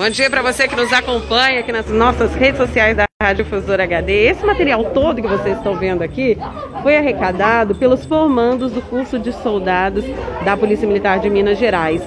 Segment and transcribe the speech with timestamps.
[0.00, 3.82] Bom dia para você que nos acompanha aqui nas nossas redes sociais da Rádio Difusora
[3.82, 4.28] HD.
[4.28, 6.38] Esse material todo que vocês estão vendo aqui
[6.82, 10.02] foi arrecadado pelos formandos do curso de soldados
[10.42, 12.00] da Polícia Militar de Minas Gerais.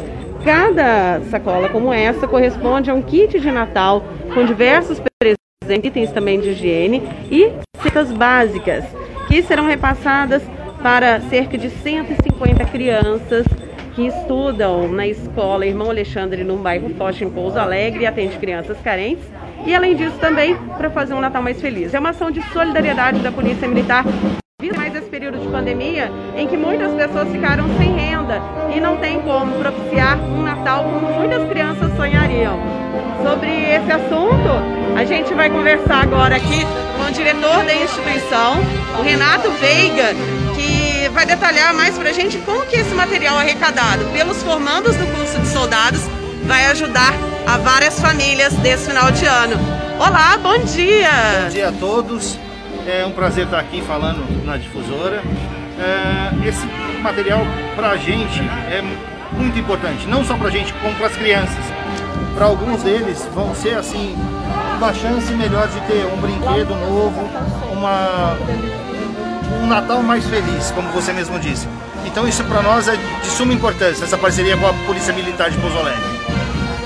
[0.43, 4.03] Cada sacola como essa corresponde a um kit de Natal
[4.33, 7.51] com diversos presentes, itens também de higiene e
[7.83, 8.83] citas básicas,
[9.27, 10.41] que serão repassadas
[10.81, 13.45] para cerca de 150 crianças
[13.95, 18.77] que estudam na escola Irmão Alexandre, no bairro Forte, em Pouso Alegre, e atende crianças
[18.81, 19.25] carentes.
[19.65, 21.93] E além disso, também para fazer um Natal mais feliz.
[21.93, 24.03] É uma ação de solidariedade da Polícia Militar
[24.75, 28.41] mais esse período de pandemia em que muitas pessoas ficaram sem renda
[28.75, 32.59] e não tem como propiciar um Natal como muitas crianças sonhariam.
[33.23, 34.49] Sobre esse assunto,
[34.95, 36.65] a gente vai conversar agora aqui
[36.97, 38.57] com o diretor da instituição,
[38.99, 40.13] o Renato Veiga,
[41.13, 45.39] vai detalhar mais para a gente como que esse material arrecadado pelos formandos do curso
[45.39, 46.01] de soldados
[46.43, 47.13] vai ajudar
[47.45, 49.55] a várias famílias desse final de ano.
[49.99, 51.09] Olá, bom dia!
[51.43, 52.39] Bom dia a todos.
[52.87, 55.21] É um prazer estar aqui falando na difusora.
[55.79, 56.65] É, esse
[57.01, 57.41] material
[57.75, 58.83] para a gente é
[59.33, 61.63] muito importante, não só para a gente, como para as crianças.
[62.35, 64.15] Para alguns deles vão ser assim
[64.77, 67.29] uma chance melhor de ter um brinquedo novo,
[67.71, 68.35] uma
[69.61, 71.67] um Natal mais feliz, como você mesmo disse.
[72.05, 75.57] Então isso para nós é de suma importância, essa parceria com a Polícia Militar de
[75.57, 76.03] Pouso Alegre.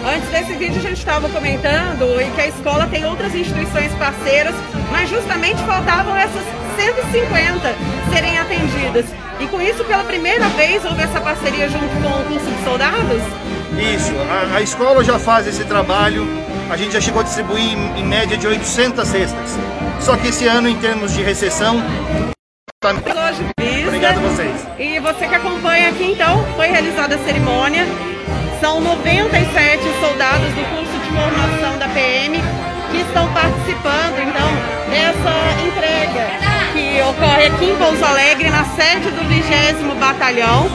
[0.05, 4.55] Antes desse vídeo a gente estava comentando e que a escola tem outras instituições parceiras,
[4.91, 6.43] mas justamente faltavam essas
[6.77, 7.75] 150
[8.13, 9.05] serem atendidas.
[9.39, 13.21] E com isso, pela primeira vez, houve essa parceria junto com o curso de soldados?
[13.77, 16.27] Isso, a, a escola já faz esse trabalho,
[16.69, 19.57] a gente já chegou a distribuir em, em média de 800 cestas.
[19.99, 21.83] Só que esse ano, em termos de recessão,
[23.87, 24.67] Obrigado a vocês.
[24.77, 27.83] E você que acompanha aqui, então, foi realizada a cerimônia.
[28.61, 32.37] São 97 soldados do curso de formação da PM
[32.91, 34.49] que estão participando, então,
[34.91, 35.33] dessa
[35.65, 36.29] entrega
[36.71, 40.69] que ocorre aqui em Pouso Alegre, na sede do 20 Batalhão.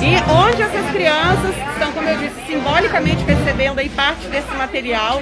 [0.00, 5.20] E onde essas crianças estão, como eu disse, simbolicamente recebendo aí parte desse material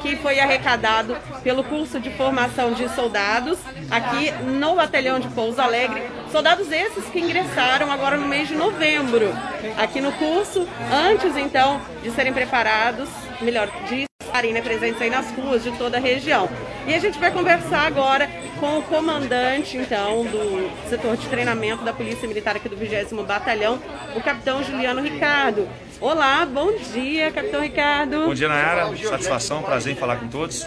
[0.00, 3.58] que foi arrecadado pelo curso de formação de soldados
[3.90, 6.02] aqui no batalhão de Pouso Alegre.
[6.30, 9.32] Soldados esses que ingressaram agora no mês de novembro
[9.76, 13.08] aqui no curso, antes então de serem preparados,
[13.40, 14.09] melhor, de
[14.52, 16.48] né, presentes aí nas ruas de toda a região.
[16.86, 21.92] E a gente vai conversar agora com o comandante, então, do setor de treinamento da
[21.92, 23.78] Polícia Militar aqui do 20 Batalhão,
[24.14, 25.68] o capitão Juliano Ricardo.
[26.00, 28.26] Olá, bom dia, capitão Ricardo.
[28.26, 28.96] Bom dia, Nayara.
[28.96, 30.66] Satisfação, prazer em falar com todos.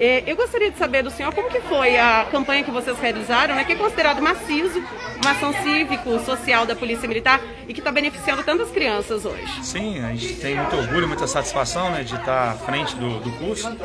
[0.00, 3.54] É, eu gostaria de saber do senhor como que foi a campanha que vocês realizaram,
[3.54, 4.82] né, que é considerado maciço,
[5.20, 9.64] uma ação cívico-social da Polícia Militar e que está beneficiando tantas crianças hoje.
[9.64, 13.32] Sim, a gente tem muito orgulho, muita satisfação né, de estar à frente do, do
[13.32, 13.76] curso.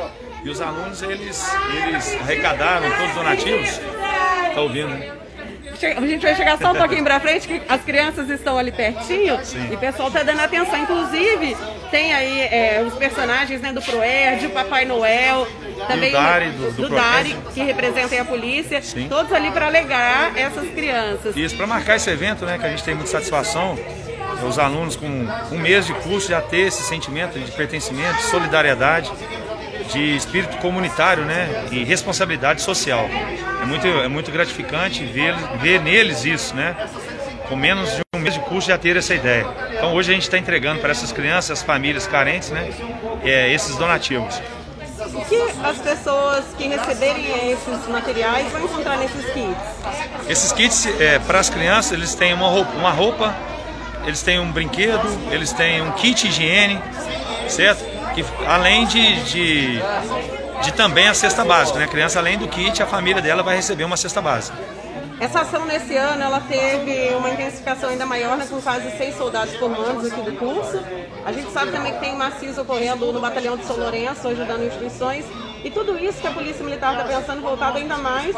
[0.44, 1.42] E os alunos, eles,
[1.86, 3.80] eles arrecadaram todos os donativos.
[4.48, 5.24] Está ouvindo, né?
[5.96, 9.38] A gente vai chegar só um pouquinho para frente, que as crianças estão ali pertinho
[9.44, 9.68] Sim.
[9.70, 10.78] e o pessoal está dando atenção.
[10.78, 11.56] Inclusive,
[11.90, 15.46] tem aí é, os personagens né, do Proerd, o Papai Noel,
[15.86, 19.08] também do Dari, do, do, do Dari que representem a polícia, Sim.
[19.08, 21.36] todos ali para alegrar essas crianças.
[21.36, 23.78] Isso, para marcar esse evento, né, que a gente tem muita satisfação,
[24.46, 29.10] os alunos com um mês de curso já ter esse sentimento de pertencimento, de solidariedade
[29.92, 33.06] de espírito comunitário né, e responsabilidade social.
[33.62, 36.74] É muito, é muito gratificante ver, ver neles isso, né?
[37.48, 39.46] Com menos de um mês de curso já ter essa ideia.
[39.72, 42.70] Então hoje a gente está entregando para essas crianças, famílias carentes, né,
[43.22, 44.40] é, esses donativos.
[45.28, 50.28] Que as pessoas que receberem esses materiais vão encontrar nesses kits?
[50.28, 53.34] Esses kits, é, para as crianças, eles têm uma roupa, uma roupa,
[54.04, 56.80] eles têm um brinquedo, eles têm um kit higiene,
[57.48, 57.94] certo?
[58.14, 59.78] que além de, de,
[60.62, 61.84] de também a cesta básica, né?
[61.84, 64.56] A criança, além do kit, a família dela vai receber uma cesta básica.
[65.20, 69.54] Essa ação nesse ano ela teve uma intensificação ainda maior, né, com quase seis soldados
[69.56, 70.78] formandos aqui do curso.
[71.24, 75.24] A gente sabe também que tem maciço ocorrendo no batalhão de São Lourenço, ajudando instituições.
[75.64, 78.36] E tudo isso que a Polícia Militar está pensando voltado ainda mais,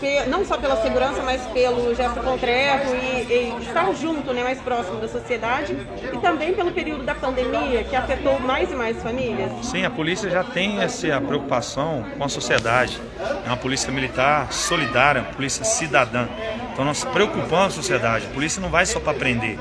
[0.00, 4.60] que, não só pela segurança, mas pelo gesto concreto e, e, estar junto, né, mais
[4.60, 5.76] próximo da sociedade.
[6.12, 9.52] E também pelo período da pandemia, que afetou mais e mais famílias.
[9.62, 13.00] Sim, a polícia já tem essa preocupação com a sociedade.
[13.44, 16.26] É uma polícia militar solidária, uma polícia cidadã.
[16.72, 18.26] Então nós preocupamos a sociedade.
[18.26, 19.56] A polícia não vai só para prender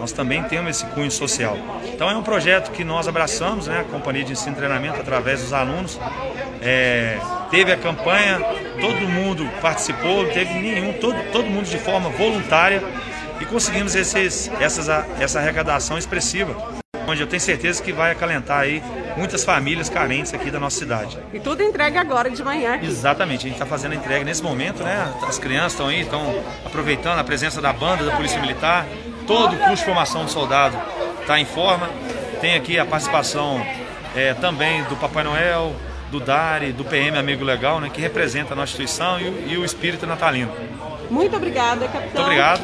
[0.00, 1.58] nós também temos esse cunho social.
[1.84, 5.42] Então é um projeto que nós abraçamos, né, a Companhia de Ensino e Treinamento, através
[5.42, 6.00] dos alunos.
[6.62, 7.18] É,
[7.50, 8.38] teve a campanha,
[8.80, 12.82] todo mundo participou, teve nenhum, todo, todo mundo de forma voluntária
[13.40, 16.54] e conseguimos esses, essas, essa arrecadação expressiva.
[17.06, 18.82] onde eu tenho certeza que vai acalentar aí
[19.16, 21.18] muitas famílias carentes aqui da nossa cidade.
[21.32, 22.74] E tudo entregue agora de manhã.
[22.74, 22.86] Aqui.
[22.86, 25.12] Exatamente, a gente está fazendo a entrega nesse momento, né?
[25.26, 28.86] As crianças estão aí, estão aproveitando a presença da banda da Polícia Militar.
[29.26, 30.76] Todo o curso de formação do soldado
[31.20, 31.88] está em forma.
[32.40, 33.64] Tem aqui a participação
[34.14, 35.74] é, também do Papai Noel,
[36.10, 39.64] do DARI, do PM Amigo Legal, né, que representa a nossa instituição e, e o
[39.64, 40.52] espírito natalino.
[41.08, 42.02] Muito obrigada, capitão.
[42.04, 42.62] Muito obrigado.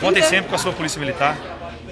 [0.00, 1.36] Contem sempre com a sua Polícia Militar.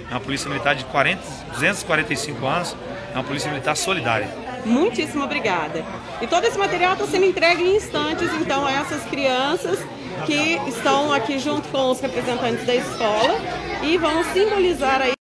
[0.08, 1.20] É uma Polícia Militar de 40,
[1.52, 2.76] 245 anos,
[3.12, 4.28] é uma Polícia Militar solidária.
[4.64, 5.84] Muitíssimo obrigada.
[6.20, 9.78] E todo esse material está sendo entregue em instantes, então, a essas crianças
[10.24, 13.38] que estão aqui junto com os representantes da escola
[13.82, 15.15] e vão simbolizar aí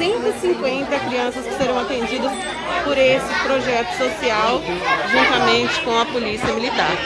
[0.00, 2.32] 150 crianças que serão atendidas
[2.84, 4.62] por esse projeto social,
[5.12, 6.96] juntamente com a Polícia Militar.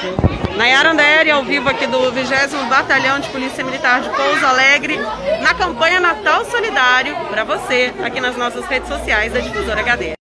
[0.56, 4.96] Nayara Andere, ao vivo aqui do 20 Batalhão de Polícia Militar de Pouso Alegre,
[5.43, 10.12] na campanha Natal Solidário, para você, aqui nas nossas redes sociais da Difusora HD.